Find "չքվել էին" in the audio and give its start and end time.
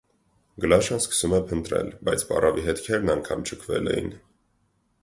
3.51-4.13